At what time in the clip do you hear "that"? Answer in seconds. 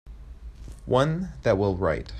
1.43-1.59